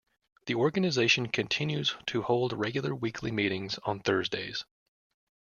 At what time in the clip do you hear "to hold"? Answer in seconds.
2.07-2.53